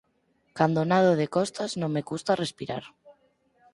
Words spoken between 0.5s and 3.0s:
Cando nado de costas non me custa respirar.